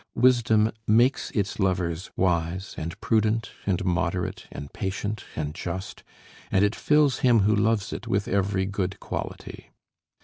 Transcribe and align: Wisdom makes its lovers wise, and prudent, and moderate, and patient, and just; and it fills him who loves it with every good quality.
Wisdom 0.15 0.71
makes 0.87 1.29
its 1.29 1.59
lovers 1.59 2.09
wise, 2.17 2.73
and 2.75 2.99
prudent, 3.01 3.51
and 3.67 3.85
moderate, 3.85 4.47
and 4.51 4.73
patient, 4.73 5.23
and 5.35 5.53
just; 5.53 6.01
and 6.51 6.65
it 6.65 6.75
fills 6.75 7.19
him 7.19 7.41
who 7.41 7.55
loves 7.55 7.93
it 7.93 8.07
with 8.07 8.27
every 8.27 8.65
good 8.65 8.99
quality. 8.99 9.69